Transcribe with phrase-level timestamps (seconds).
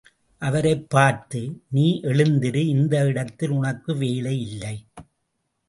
[0.37, 1.61] அவரைப் பார்த்து,
[1.69, 4.85] நீ எழுந்திரு இந்த இடத்தில் உனக்கு வேலையில்லை.